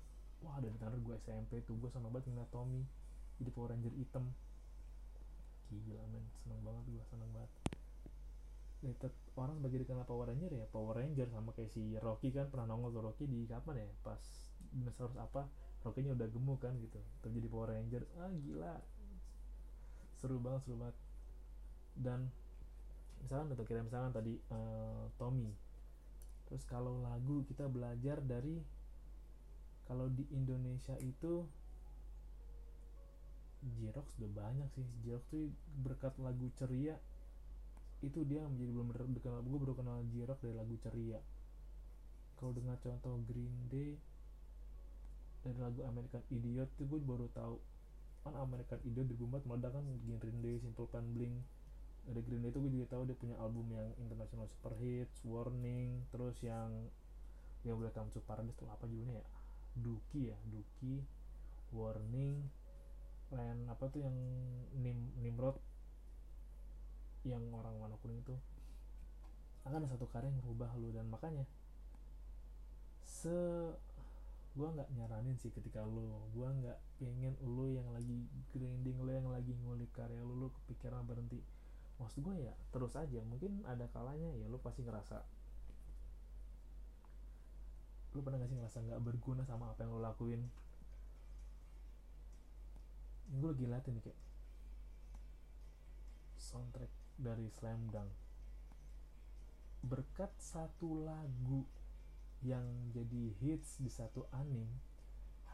Wah 0.45 0.61
Dino 0.61 0.77
Thunder 0.77 1.01
gue 1.01 1.15
SMP 1.25 1.59
tuh 1.65 1.75
gue 1.81 1.89
sama 1.91 2.07
banget 2.13 2.31
ngeliat 2.31 2.49
Tommy 2.53 2.85
jadi 3.41 3.51
Power 3.51 3.75
Ranger 3.75 3.91
hitam. 3.99 4.31
Gila 5.73 6.05
men 6.13 6.23
seneng 6.39 6.61
banget 6.63 6.83
gue 6.87 7.03
seneng 7.09 7.29
banget 7.35 7.64
ya, 8.85 8.93
orang 9.35 9.57
sebagai 9.57 9.83
dikenal 9.83 10.05
Power 10.05 10.29
Ranger 10.29 10.51
ya 10.53 10.65
Power 10.69 10.95
Ranger 11.01 11.27
sama 11.33 11.51
kayak 11.57 11.73
si 11.73 11.97
Rocky 11.97 12.29
kan 12.29 12.47
pernah 12.53 12.69
nongol 12.69 12.93
tuh 12.93 13.03
Rocky 13.03 13.25
di 13.25 13.49
kapan 13.49 13.81
ya? 13.81 13.89
Pas 14.05 14.21
dinosaurus 14.75 15.17
apa 15.17 15.47
Rocky 15.81 16.01
nya 16.05 16.13
udah 16.13 16.27
gemuk 16.29 16.61
kan 16.61 16.73
gitu 16.77 17.01
terjadi 17.25 17.47
Power 17.49 17.73
Ranger. 17.73 18.05
Ah 18.21 18.29
gila. 18.29 18.75
Seru 20.21 20.37
banget 20.37 20.61
seru 20.69 20.77
banget. 20.77 20.97
Dan 21.97 22.29
misalkan 23.25 23.53
untuk 23.53 23.65
kira 23.65 23.81
misalkan 23.81 24.13
tadi 24.13 24.37
uh, 24.53 25.09
Tommy. 25.17 25.49
Terus 26.45 26.63
kalau 26.69 27.01
lagu 27.01 27.41
kita 27.49 27.65
belajar 27.65 28.21
dari 28.21 28.61
kalau 29.85 30.09
di 30.09 30.25
Indonesia 30.33 30.97
itu 31.01 31.45
Jirox 33.65 34.13
udah 34.21 34.31
banyak 34.33 34.69
sih. 34.77 34.85
Jirox 35.01 35.25
tuh 35.29 35.49
berkat 35.81 36.13
lagu 36.21 36.53
ceria 36.53 36.97
itu 38.03 38.27
dia 38.27 38.43
menjadi 38.43 38.71
belum 38.75 38.89
dikenal 39.15 39.39
gue 39.45 39.59
baru 39.61 39.73
kenal 39.77 40.03
Jirox 40.11 40.39
dari 40.43 40.55
lagu 40.57 40.75
ceria. 40.83 41.19
Kalau 42.35 42.51
dengar 42.51 42.75
contoh 42.83 43.15
Green 43.23 43.55
Day 43.71 43.95
dari 45.45 45.59
lagu 45.61 45.85
American 45.85 46.23
Idiot 46.33 46.67
itu 46.75 46.83
gue 46.89 46.99
baru 46.99 47.31
tahu. 47.31 47.55
Kan 48.25 48.33
American 48.41 48.81
Idiot 48.83 49.07
2004 49.15 49.47
meledak 49.47 49.71
kan 49.77 49.85
Green 50.19 50.39
Day 50.43 50.55
Simple 50.59 50.89
Plan 50.89 51.05
Blink. 51.15 51.37
Dari 52.05 52.21
Green 52.25 52.43
Day 52.43 52.51
itu 52.51 52.59
gue 52.59 52.71
juga 52.73 52.87
tahu 52.97 53.07
dia 53.07 53.17
punya 53.17 53.37
album 53.39 53.65
yang 53.71 53.87
international 54.01 54.45
super 54.51 54.73
hits 54.77 55.23
Warning 55.25 56.05
terus 56.13 56.37
yang 56.43 56.69
yang 57.65 57.81
boleh 57.81 57.89
tahu 57.89 58.13
Paradise 58.21 58.53
itu 58.53 58.65
apa 58.69 58.85
judulnya 58.85 59.21
ya? 59.21 59.27
Duki 59.75 60.29
ya 60.29 60.37
Duki 60.47 61.01
Warning 61.73 62.45
Land 63.33 63.65
apa 63.67 63.89
tuh 63.89 64.05
yang 64.05 64.13
Nim 64.77 65.09
Nimrod 65.19 65.57
yang 67.25 67.41
orang 67.51 67.73
warna 67.81 67.97
kuning 67.99 68.21
itu 68.21 68.37
akan 69.65 69.81
ada 69.81 69.89
satu 69.97 70.05
karya 70.13 70.29
yang 70.29 70.37
merubah 70.45 70.69
lu. 70.77 70.93
Dan 70.93 71.09
makanya 71.09 71.43
se 73.05 73.33
gua 74.55 74.71
nggak 74.71 74.87
nyaranin 74.95 75.35
sih 75.35 75.51
ketika 75.51 75.83
lu 75.83 76.05
gua 76.31 76.53
nggak 76.53 76.79
pengen 77.01 77.35
lu 77.43 77.67
yang 77.67 77.89
lagi 77.91 78.23
grinding 78.55 78.95
lu 79.03 79.11
yang 79.11 79.27
lagi 79.27 79.51
ngulik 79.65 79.91
karya 79.91 80.21
lu 80.21 80.37
lu 80.37 80.47
kepikiran 80.63 81.03
berhenti. 81.03 81.41
Maksud 81.95 82.27
gue 82.27 82.35
ya 82.43 82.53
terus 82.75 82.93
aja. 82.99 83.19
Mungkin 83.23 83.63
ada 83.67 83.87
kalanya 83.91 84.27
ya 84.35 84.47
lu 84.51 84.59
pasti 84.59 84.83
ngerasa 84.83 85.23
lu 88.15 88.23
pernah 88.23 88.39
gak 88.39 88.47
sih 88.47 88.55
ngerasa 88.55 88.79
nggak 88.79 89.03
berguna 89.03 89.43
sama 89.43 89.75
apa 89.75 89.83
yang 89.83 89.91
lu 89.91 89.99
lakuin? 89.99 90.41
Gue 93.35 93.51
lagi 93.51 93.65
liatin 93.67 93.99
nih 93.99 94.03
kayak 94.07 94.19
soundtrack 96.39 97.04
dari 97.15 97.47
Slam 97.47 97.87
Dunk. 97.91 98.11
Berkat 99.85 100.33
satu 100.41 101.05
lagu 101.05 101.63
yang 102.43 102.65
jadi 102.91 103.31
hits 103.41 103.79
di 103.81 103.89
satu 103.89 104.27
anime 104.35 104.95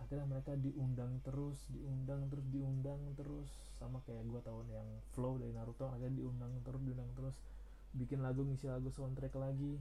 akhirnya 0.01 0.25
mereka 0.25 0.57
diundang 0.57 1.21
terus 1.21 1.61
diundang 1.69 2.25
terus 2.27 2.45
diundang 2.49 3.01
terus. 3.13 3.49
Sama 3.77 4.01
kayak 4.01 4.25
gue 4.25 4.41
tahun 4.41 4.67
yang 4.73 4.87
flow 5.13 5.37
dari 5.37 5.53
Naruto 5.53 5.85
akhirnya 5.93 6.25
diundang 6.25 6.51
terus 6.65 6.81
diundang 6.81 7.11
terus. 7.13 7.37
Bikin 7.93 8.25
lagu 8.25 8.41
ngisi 8.41 8.65
lagu 8.65 8.89
soundtrack 8.89 9.37
lagi. 9.37 9.77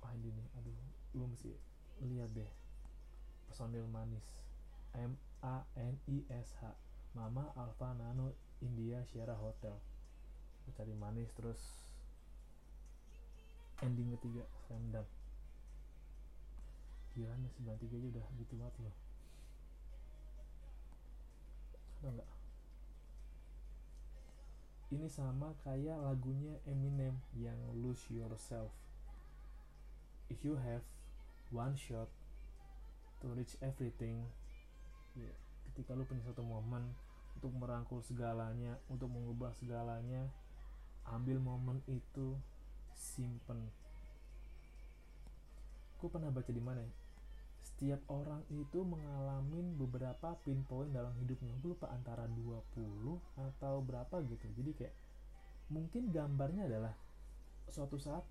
Wah 0.00 0.12
ini 0.16 0.32
nih 0.32 0.46
aduh 0.56 0.78
lu 1.20 1.28
mesti 1.28 1.52
lihat 2.00 2.32
deh. 2.32 2.48
Personil 3.52 3.84
manis. 3.92 4.24
M 4.96 5.12
A 5.44 5.60
N 5.76 6.00
I 6.08 6.24
S 6.32 6.56
H. 6.64 6.72
Mama 7.12 7.52
Alpha 7.56 7.92
Nano 7.96 8.32
India 8.64 9.04
Sierra 9.04 9.36
Hotel 9.36 9.76
cari 10.74 10.94
manis 10.96 11.30
terus 11.38 11.60
ending 13.84 14.10
ketiga 14.16 14.48
Slam 14.64 14.82
Dunk. 14.90 15.08
Gila 17.12 17.32
nih 17.36 17.50
93 17.60 17.96
aja 17.96 18.06
udah 18.12 18.26
gitu 18.40 18.54
banget 18.56 18.74
loh. 18.80 18.96
Ada 22.00 22.08
nggak? 22.12 22.30
Ini 24.86 25.06
sama 25.10 25.50
kayak 25.66 25.98
lagunya 25.98 26.56
Eminem 26.64 27.18
yang 27.34 27.58
Lose 27.74 28.06
Yourself. 28.08 28.70
If 30.30 30.46
you 30.46 30.56
have 30.58 30.82
one 31.50 31.74
shot 31.74 32.10
to 33.22 33.26
reach 33.34 33.58
everything 33.62 34.26
ya, 35.18 35.32
ketika 35.72 35.96
lu 35.96 36.06
punya 36.06 36.22
satu 36.22 36.44
momen 36.44 36.94
untuk 37.36 37.52
merangkul 37.56 38.00
segalanya 38.00 38.80
untuk 38.88 39.12
mengubah 39.12 39.52
segalanya 39.56 40.30
ambil 41.14 41.38
momen 41.38 41.78
itu 41.86 42.34
simpen. 42.96 43.60
Aku 45.96 46.10
pernah 46.10 46.32
baca 46.32 46.50
di 46.50 46.60
mana 46.60 46.82
ya? 46.82 46.92
Setiap 47.62 48.00
orang 48.08 48.40
itu 48.48 48.80
mengalami 48.86 49.60
beberapa 49.76 50.38
pinpoint 50.46 50.92
dalam 50.92 51.12
hidupnya. 51.20 51.52
Gue 51.60 51.76
lupa 51.76 51.92
antara 51.92 52.24
20 52.24 53.20
atau 53.36 53.74
berapa 53.84 54.16
gitu. 54.24 54.46
Jadi 54.56 54.70
kayak 54.76 54.94
mungkin 55.68 56.08
gambarnya 56.14 56.70
adalah 56.70 56.94
suatu 57.66 57.98
saat 57.98 58.22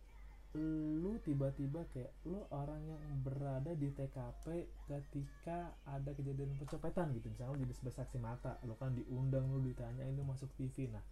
lu 0.55 1.20
tiba-tiba 1.20 1.84
kayak 1.91 2.15
lu 2.24 2.39
orang 2.48 2.79
yang 2.88 3.03
berada 3.27 3.75
di 3.75 3.91
TKP 3.91 4.72
ketika 4.88 5.75
ada 5.84 6.15
kejadian 6.15 6.55
percopetan 6.55 7.12
gitu. 7.12 7.27
Misalnya 7.27 7.60
lu 7.60 7.62
jadi 7.67 7.74
sebagai 7.75 7.98
saksi 8.00 8.17
mata 8.24 8.55
lu 8.63 8.74
kan 8.79 8.96
diundang 8.96 9.51
lu 9.51 9.60
ditanya 9.67 10.08
lu 10.15 10.24
masuk 10.24 10.48
TV 10.55 10.88
nah 10.88 11.03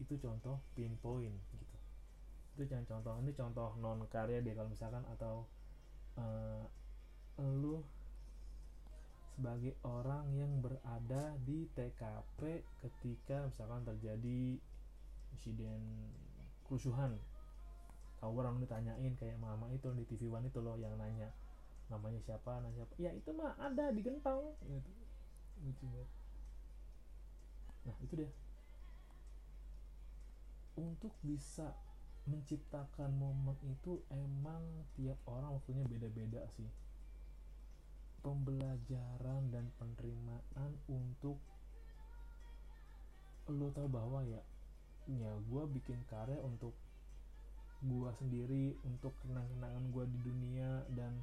itu 0.00 0.14
contoh 0.20 0.60
pinpoint 0.76 1.36
gitu. 1.56 1.76
Itu 2.56 2.62
jangan 2.68 2.86
contoh 2.88 3.12
ini 3.20 3.32
contoh 3.32 3.68
non 3.80 4.04
karya 4.08 4.40
deh 4.44 4.52
kalau 4.52 4.68
misalkan 4.68 5.04
atau 5.12 5.44
uh, 6.20 6.64
lu 7.36 7.84
sebagai 9.36 9.76
orang 9.84 10.32
yang 10.32 10.48
berada 10.64 11.36
di 11.44 11.68
TKP 11.76 12.64
ketika 12.80 13.44
misalkan 13.44 13.84
terjadi 13.84 14.56
insiden 15.36 15.80
kerusuhan. 16.64 17.20
Tahu 18.16 18.32
orang 18.40 18.56
ditanyain 18.64 19.12
kayak 19.20 19.36
mama 19.36 19.68
itu 19.76 19.92
di 19.92 20.08
TV 20.08 20.32
One 20.32 20.48
itu 20.48 20.64
loh 20.64 20.80
yang 20.80 20.96
nanya 20.96 21.28
namanya 21.86 22.18
siapa 22.24 22.58
nanya 22.64 22.82
siapa? 22.82 22.92
Ya 22.98 23.12
itu 23.12 23.30
mah 23.36 23.54
ada 23.60 23.92
di 23.92 24.00
gentong 24.00 24.56
gitu. 24.64 24.90
Lucu 25.62 25.84
banget. 25.84 26.10
Nah 27.86 27.96
itu 28.02 28.12
dia 28.16 28.30
untuk 30.76 31.12
bisa 31.24 31.72
menciptakan 32.26 33.12
momen 33.16 33.54
itu 33.64 34.02
emang 34.10 34.62
tiap 34.98 35.16
orang 35.30 35.56
waktunya 35.56 35.84
beda-beda 35.86 36.42
sih. 36.58 36.68
Pembelajaran 38.20 39.48
dan 39.54 39.70
penerimaan 39.78 40.72
untuk 40.90 41.38
lo 43.46 43.70
tau 43.70 43.86
bahwa 43.86 44.26
ya 44.26 44.42
ya 45.06 45.30
gue 45.38 45.62
bikin 45.78 46.02
karya 46.10 46.34
untuk 46.42 46.74
gue 47.78 48.10
sendiri 48.18 48.74
untuk 48.82 49.14
kenang-kenangan 49.22 49.86
gue 49.94 50.04
di 50.10 50.18
dunia 50.26 50.82
dan 50.98 51.14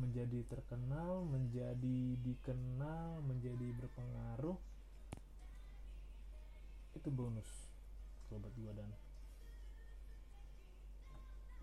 menjadi 0.00 0.40
terkenal 0.48 1.20
menjadi 1.28 2.16
dikenal 2.24 3.20
menjadi 3.28 3.76
berpengaruh 3.76 4.56
itu 6.96 7.08
bonus 7.12 7.73
gue 8.40 8.72
dan 8.74 8.88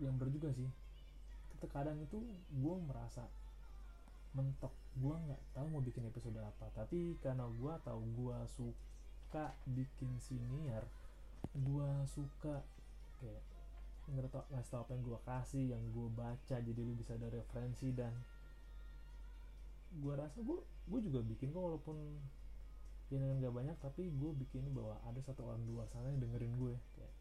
yang 0.00 0.14
bener 0.18 0.34
juga 0.34 0.50
sih. 0.50 0.66
Terkadang 1.62 1.98
itu 2.02 2.18
gue 2.50 2.76
merasa 2.86 3.26
mentok. 4.34 4.72
Gue 4.98 5.14
nggak 5.14 5.42
tahu 5.54 5.66
mau 5.70 5.82
bikin 5.84 6.08
episode 6.08 6.36
apa. 6.40 6.66
Tapi 6.74 7.20
karena 7.22 7.46
gue 7.46 7.74
tahu 7.86 8.02
gue 8.16 8.38
suka 8.50 9.54
bikin 9.68 10.16
siniar 10.18 10.84
gue 11.50 11.88
suka 12.06 12.62
kayak 13.18 13.42
ngerti 14.12 14.38
ngasih 14.50 14.70
tau 14.72 14.82
apa 14.82 14.92
yang 14.94 15.04
gue 15.04 15.18
kasih 15.22 15.64
yang 15.74 15.82
gue 15.94 16.08
baca 16.14 16.56
jadi 16.58 16.80
lu 16.80 16.94
bisa 16.98 17.14
ada 17.14 17.28
referensi 17.30 17.94
dan 17.94 18.10
gue 20.02 20.14
rasa 20.16 20.42
gue 20.42 20.58
gue 20.62 21.00
juga 21.04 21.20
bikin 21.22 21.52
kok 21.52 21.62
walaupun 21.62 21.96
yang 23.20 23.36
gak 23.44 23.52
banyak 23.52 23.76
tapi 23.82 24.08
gue 24.08 24.32
bikin 24.46 24.64
bahwa 24.72 24.96
ada 25.04 25.20
satu 25.20 25.44
orang 25.44 25.60
di 25.66 25.70
luar 25.74 25.84
sana 25.92 26.08
yang 26.08 26.24
dengerin 26.24 26.56
gue. 26.56 26.74
Kayak 26.96 27.14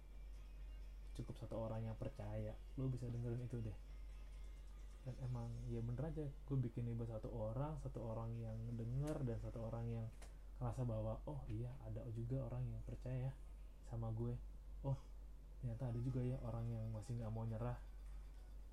cukup 1.19 1.35
satu 1.43 1.55
orang 1.59 1.83
yang 1.83 1.97
percaya 1.99 2.55
lu 2.79 2.87
bisa 2.87 3.09
dengerin 3.11 3.41
itu 3.43 3.59
deh. 3.59 3.77
Dan 5.01 5.15
emang 5.27 5.49
ya 5.67 5.81
bener 5.83 6.13
aja 6.13 6.23
gue 6.23 6.57
bikin 6.61 6.87
buat 6.93 7.09
satu 7.09 7.27
orang 7.33 7.73
satu 7.81 7.99
orang 8.05 8.31
yang 8.37 8.55
denger 8.77 9.17
dan 9.25 9.37
satu 9.41 9.65
orang 9.67 9.83
yang 9.89 10.07
ngerasa 10.61 10.85
bahwa 10.85 11.17
oh 11.25 11.41
iya 11.49 11.73
ada 11.89 12.05
juga 12.13 12.45
orang 12.45 12.61
yang 12.69 12.79
percaya 12.85 13.33
sama 13.89 14.13
gue. 14.13 14.37
Oh 14.85 14.97
ternyata 15.59 15.89
ada 15.89 15.99
juga 15.99 16.21
ya 16.21 16.37
orang 16.45 16.69
yang 16.69 16.85
masih 16.93 17.17
nggak 17.17 17.33
mau 17.33 17.43
nyerah. 17.43 17.79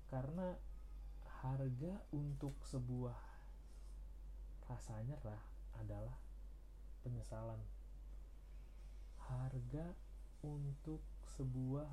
Karena 0.07 0.53
harga 1.41 1.93
untuk 2.13 2.53
sebuah 2.67 3.15
rasa 4.69 5.01
nyerah 5.01 5.41
adalah 5.81 6.28
penyesalan. 7.09 7.57
Harga 9.17 9.97
untuk 10.45 11.01
sebuah 11.33 11.89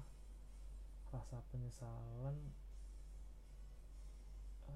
rasa 1.11 1.41
penyesalan 1.49 2.37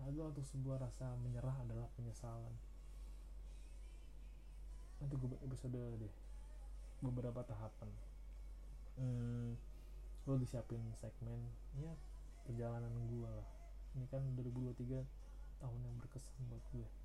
harga 0.01 0.23
untuk 0.33 0.47
sebuah 0.49 0.81
rasa 0.81 1.13
menyerah 1.21 1.55
adalah 1.61 1.87
penyesalan. 1.99 2.55
Nanti 5.01 5.15
gue 5.17 5.39
episode 5.45 5.77
deh 5.77 6.15
beberapa 7.05 7.45
tahapan. 7.45 7.91
Hmm, 9.01 9.57
gue 10.25 10.33
lagi 10.37 10.49
siapin 10.49 10.81
segmen 10.97 11.41
ya 11.81 11.93
perjalanan 12.49 12.93
gue 13.09 13.29
lah. 13.29 13.49
Ini 13.97 14.07
kan 14.09 14.23
2023 14.39 15.05
tahun 15.61 15.81
yang 15.85 15.97
berkesan 16.01 16.41
buat 16.49 16.65
gue 16.73 17.00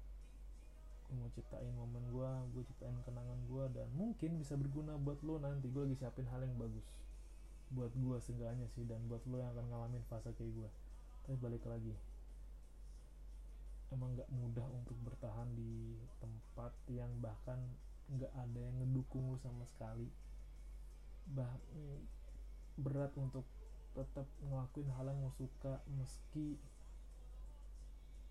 gue 1.05 1.15
mau 1.21 1.29
ciptain 1.37 1.69
momen 1.77 2.01
gue 2.09 2.31
gue 2.57 2.63
ciptain 2.65 2.97
kenangan 3.05 3.39
gue 3.45 3.63
dan 3.77 3.87
mungkin 3.93 4.41
bisa 4.41 4.57
berguna 4.57 4.97
buat 4.97 5.21
lo 5.21 5.37
nanti. 5.37 5.69
Gue 5.69 5.85
lagi 5.85 5.97
siapin 6.01 6.25
hal 6.29 6.41
yang 6.41 6.57
bagus 6.57 6.85
buat 7.73 7.89
gue 7.97 8.17
seenggaknya 8.21 8.69
sih 8.77 8.85
dan 8.85 9.01
buat 9.09 9.25
lo 9.25 9.41
yang 9.41 9.49
akan 9.57 9.65
ngalamin 9.73 10.03
fase 10.05 10.29
kayak 10.37 10.53
gue 10.53 10.69
tapi 11.25 11.37
balik 11.41 11.65
lagi 11.65 11.97
emang 13.89 14.13
nggak 14.13 14.29
mudah 14.29 14.67
untuk 14.75 14.97
bertahan 15.01 15.49
di 15.57 15.97
tempat 16.21 16.73
yang 16.91 17.09
bahkan 17.21 17.57
nggak 18.11 18.29
ada 18.33 18.59
yang 18.59 18.75
ngedukung 18.81 19.33
lo 19.33 19.37
sama 19.41 19.65
sekali. 19.65 20.09
Bah 21.31 21.49
berat 22.75 23.15
untuk 23.17 23.47
tetap 23.95 24.27
ngelakuin 24.43 24.91
hal 24.99 25.07
yang 25.09 25.23
lo 25.23 25.31
suka 25.33 25.79
meski 25.95 26.59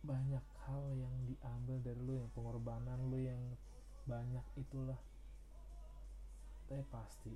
banyak 0.05 0.45
hal 0.69 0.85
yang 0.93 1.15
diambil 1.25 1.81
dari 1.81 2.01
lu 2.05 2.21
yang 2.21 2.31
pengorbanan 2.37 3.01
lu 3.09 3.19
yang 3.19 3.41
banyak 4.05 4.45
itulah. 4.61 5.01
Tapi 6.69 6.85
pasti 6.93 7.35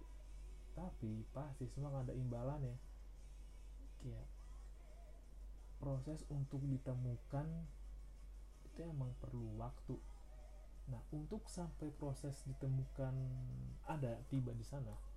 tapi 0.78 1.26
pasti 1.34 1.66
semua 1.66 2.04
ada 2.04 2.14
imbalan 2.14 2.62
ya. 2.62 2.76
Kayak 3.98 4.28
proses 5.82 6.22
untuk 6.30 6.62
ditemukan 6.62 7.48
itu 8.68 8.80
emang 8.84 9.10
perlu 9.18 9.58
waktu. 9.58 9.96
Nah 10.92 11.02
untuk 11.10 11.48
sampai 11.50 11.90
proses 11.96 12.46
ditemukan 12.46 13.16
ada 13.90 14.20
tiba 14.30 14.54
di 14.54 14.62
sana 14.62 15.08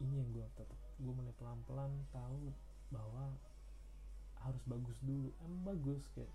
ini 0.00 0.20
yang 0.20 0.28
gue 0.32 0.46
tetap 0.56 0.76
gue 1.00 1.12
mulai 1.12 1.32
pelan 1.40 1.60
pelan 1.64 1.92
tahu 2.12 2.52
bahwa 2.92 3.32
harus 4.46 4.62
bagus 4.64 4.98
dulu. 5.02 5.34
Emang 5.42 5.74
bagus 5.74 6.02
kayak 6.14 6.32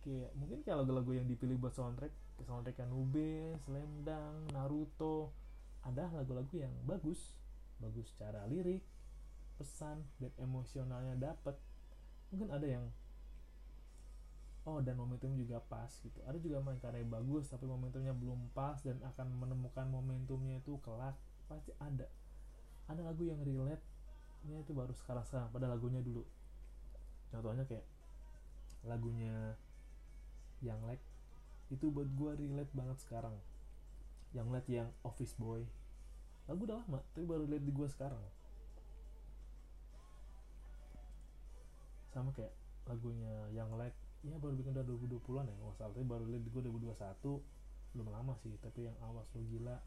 kayak 0.00 0.30
mungkin 0.36 0.64
kayak 0.64 0.80
lagu-lagu 0.80 1.12
yang 1.12 1.28
dipilih 1.28 1.60
buat 1.60 1.76
soundtrack 1.76 2.12
soundtrack 2.44 2.80
Nube, 2.88 3.56
Slam 3.64 4.04
Naruto 4.52 5.28
ada 5.84 6.08
lagu-lagu 6.12 6.52
yang 6.56 6.72
bagus. 6.84 7.36
Bagus 7.80 8.12
secara 8.12 8.44
lirik 8.48 8.84
pesan 9.56 10.04
dan 10.20 10.32
emosionalnya 10.40 11.16
dapet. 11.16 11.56
Mungkin 12.32 12.48
ada 12.52 12.64
yang 12.64 12.84
oh 14.68 14.80
dan 14.84 14.96
momentum 14.96 15.32
juga 15.36 15.60
pas 15.60 15.88
gitu. 16.04 16.20
Ada 16.28 16.36
juga 16.36 16.60
main 16.60 16.80
karya 16.80 17.04
bagus 17.04 17.48
tapi 17.48 17.64
momentumnya 17.64 18.12
belum 18.12 18.52
pas 18.52 18.80
dan 18.84 19.00
akan 19.04 19.36
menemukan 19.40 19.88
momentumnya 19.88 20.60
itu 20.60 20.76
kelak. 20.84 21.16
Pasti 21.48 21.72
ada. 21.80 22.08
Ada 22.88 23.04
lagu 23.04 23.24
yang 23.24 23.40
relate 23.44 23.84
nya 24.48 24.56
itu 24.64 24.72
baru 24.72 24.96
sekarang 24.96 25.24
sekarang 25.28 25.52
pada 25.52 25.68
lagunya 25.68 26.00
dulu 26.00 26.24
contohnya 27.30 27.64
kayak 27.66 27.86
lagunya 28.84 29.54
yang 30.60 30.80
like 30.84 31.02
itu 31.70 31.86
buat 31.88 32.10
gue 32.10 32.30
relate 32.46 32.72
banget 32.74 32.98
sekarang. 33.00 33.36
Yang 34.34 34.46
liat 34.50 34.66
yang 34.70 34.88
office 35.06 35.34
boy. 35.38 35.62
Lagu 36.50 36.66
udah 36.66 36.82
lama 36.82 36.98
tapi 37.14 37.24
baru 37.26 37.46
relate 37.46 37.64
di 37.64 37.72
gue 37.72 37.88
sekarang. 37.88 38.22
Sama 42.10 42.34
kayak 42.34 42.52
lagunya 42.90 43.46
yang 43.54 43.70
like 43.78 43.94
ya 44.20 44.36
baru 44.36 44.52
bikin 44.52 44.76
udah 44.76 44.84
2020an 44.84 45.48
ya 45.48 45.54
nggak 45.56 45.76
salah 45.80 45.96
tapi 45.96 46.04
baru 46.04 46.28
lihat 46.28 46.44
di 46.44 46.50
gue 46.52 46.60
2021 46.60 47.40
belum 47.96 48.08
lama 48.12 48.36
sih 48.44 48.52
tapi 48.60 48.90
yang 48.90 48.96
awas 49.00 49.30
lo 49.32 49.40
gila. 49.46 49.78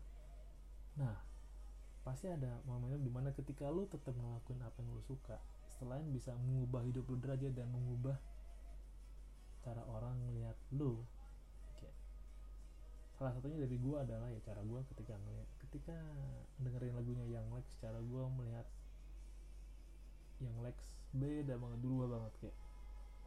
Nah 0.98 1.16
pasti 2.04 2.28
ada 2.28 2.60
momen 2.68 3.00
di 3.00 3.12
mana 3.12 3.32
ketika 3.32 3.72
lo 3.72 3.88
tetap 3.88 4.12
ngelakuin 4.16 4.60
apa 4.64 4.78
yang 4.84 4.92
lo 4.92 5.04
suka 5.04 5.40
selain 5.80 6.06
bisa 6.14 6.34
mengubah 6.38 6.82
hidup 6.86 7.06
lu 7.10 7.18
derajat 7.20 7.54
dan 7.54 7.68
mengubah 7.70 8.18
cara 9.64 9.82
orang 9.88 10.16
melihat 10.28 10.56
lu 10.76 11.02
kayak 11.80 11.96
salah 13.16 13.32
satunya 13.32 13.64
dari 13.64 13.80
gue 13.80 13.96
adalah 13.96 14.28
ya 14.28 14.40
cara 14.44 14.60
gue 14.62 14.80
ketika 14.94 15.16
ngeliat 15.18 15.50
ketika 15.68 15.98
dengerin 16.60 16.94
lagunya 16.94 17.26
yang 17.28 17.48
Lex 17.56 17.80
cara 17.80 17.98
gue 17.98 18.24
melihat 18.38 18.68
yang 20.44 20.56
Lex 20.62 20.78
beda 21.16 21.56
banget 21.56 21.80
dulu 21.80 22.10
banget 22.10 22.34
kayak 22.44 22.58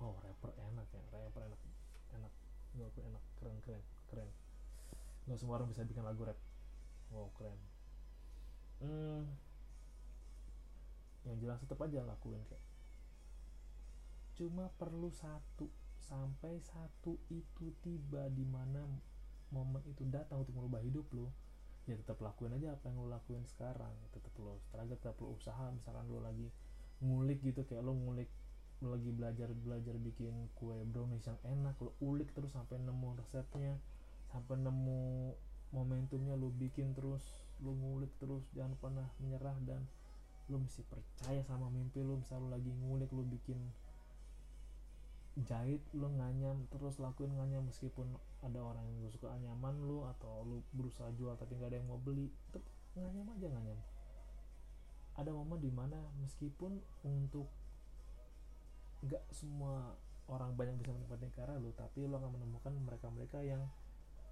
oh 0.04 0.14
rapper 0.20 0.52
enak 0.52 0.87
ya 0.92 1.02
rapper 1.14 1.42
enak 1.46 1.61
enak 2.12 2.32
gue 2.76 2.88
enak 3.00 3.24
keren 3.40 3.59
keren 3.64 3.82
keren. 4.11 4.28
Nggak 5.26 5.38
semua 5.42 5.59
orang 5.59 5.68
bisa 5.70 5.82
bikin 5.82 6.04
lagu 6.06 6.22
rap. 6.22 6.38
Wow 7.11 7.30
keren. 7.38 7.59
Hmm, 8.82 9.24
yang 11.27 11.37
jelas 11.43 11.59
tetap 11.59 11.83
aja 11.83 12.07
lakuin 12.07 12.41
kayak. 12.47 12.62
Cuma 14.39 14.71
perlu 14.79 15.11
satu 15.11 15.67
sampai 16.07 16.62
satu 16.62 17.19
itu 17.33 17.75
tiba 17.83 18.31
di 18.31 18.47
mana 18.47 18.87
momen 19.51 19.83
itu 19.91 20.07
datang 20.07 20.47
untuk 20.47 20.55
merubah 20.55 20.83
hidup 20.83 21.07
lo 21.15 21.35
ya 21.87 21.95
tetap 21.95 22.19
lakuin 22.19 22.55
aja 22.59 22.75
apa 22.75 22.91
yang 22.91 23.03
lo 23.03 23.11
lakuin 23.11 23.43
sekarang. 23.47 23.95
Tetap 24.15 24.33
lo 24.39 24.62
struggle 24.71 24.99
tetap 24.99 25.17
lo 25.19 25.35
usaha 25.35 25.67
misalkan 25.75 26.07
lo 26.07 26.23
lagi 26.23 26.47
ngulik 27.03 27.43
gitu 27.45 27.67
kayak 27.67 27.85
lo 27.85 27.93
ngulik 27.93 28.31
lo 28.85 28.93
lagi 28.93 29.09
belajar 29.09 29.49
belajar 29.57 29.97
bikin 29.97 30.53
kue 30.53 30.77
brownies 30.85 31.25
yang 31.25 31.41
enak 31.49 31.77
lo 31.81 31.97
ulik 32.05 32.29
terus 32.37 32.53
sampai 32.53 32.77
nemu 32.77 33.17
resepnya 33.17 33.81
sampai 34.29 34.61
nemu 34.61 35.33
momentumnya 35.73 36.37
lo 36.37 36.53
bikin 36.53 36.93
terus 36.93 37.25
lo 37.65 37.73
ngulik 37.73 38.12
terus 38.21 38.45
jangan 38.53 38.77
pernah 38.77 39.09
menyerah 39.17 39.57
dan 39.65 39.89
lu 40.46 40.62
mesti 40.62 40.87
percaya 40.87 41.42
sama 41.42 41.66
mimpi 41.70 42.02
lu 42.02 42.18
misal 42.22 42.38
lu 42.38 42.54
lagi 42.54 42.70
ngulik 42.70 43.11
lu 43.11 43.26
bikin 43.26 43.59
jahit 45.44 45.85
lu 45.92 46.09
nganyam 46.16 46.64
terus 46.72 46.96
lakuin 46.96 47.28
nganyam 47.37 47.68
meskipun 47.68 48.09
ada 48.40 48.56
orang 48.62 48.88
yang 48.96 49.12
suka 49.12 49.28
anyaman 49.37 49.76
lu 49.85 50.06
atau 50.16 50.46
lu 50.48 50.64
berusaha 50.72 51.12
jual 51.18 51.37
tapi 51.37 51.61
nggak 51.61 51.74
ada 51.74 51.78
yang 51.82 51.88
mau 51.92 52.00
beli 52.00 52.32
tetap 52.48 52.64
nganyam 52.96 53.28
aja 53.37 53.46
nganyam. 53.52 53.80
Ada 55.16 55.30
momen 55.32 55.61
di 55.61 55.68
mana 55.68 56.00
meskipun 56.24 56.80
untuk 57.04 57.48
nggak 59.04 59.24
semua 59.28 59.92
orang 60.32 60.56
banyak 60.56 60.80
bisa 60.80 60.90
menikmati 60.96 61.28
karya 61.37 61.61
lu 61.61 61.70
tapi 61.76 62.09
lu 62.09 62.16
akan 62.16 62.32
menemukan 62.32 62.72
mereka-mereka 62.72 63.44
yang 63.44 63.62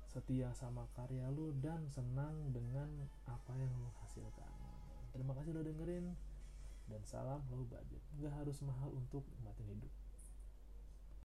setia 0.08 0.50
sama 0.56 0.88
karya 0.96 1.28
lu 1.30 1.52
dan 1.60 1.84
senang 1.92 2.50
dengan 2.54 2.88
apa 3.28 3.52
yang 3.54 3.70
lu 3.76 3.90
hasilkan 4.00 4.53
terima 5.14 5.32
kasih 5.38 5.54
udah 5.54 5.64
dengerin. 5.64 6.06
Dan 6.84 7.00
salam 7.08 7.40
low 7.48 7.64
budget. 7.64 8.02
Nggak 8.20 8.34
harus 8.44 8.60
mahal 8.60 8.92
untuk 8.92 9.24
nikmatin 9.32 9.64